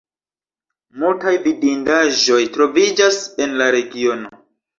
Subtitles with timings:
[1.03, 4.35] Multaj vidindaĵoj troviĝas en la regiono.